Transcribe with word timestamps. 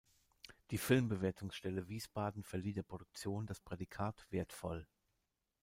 Die 0.71 0.79
Filmbewertungsstelle 0.79 1.87
Wiesbaden 1.87 2.43
verlieh 2.43 2.73
der 2.73 2.81
Produktion 2.81 3.45
das 3.45 3.59
Prädikat 3.59 4.25
"wertvoll. 4.31 4.87